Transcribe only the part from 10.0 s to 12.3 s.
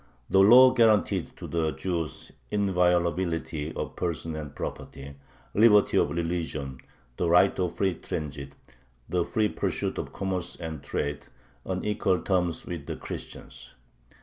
commerce and trade, on equal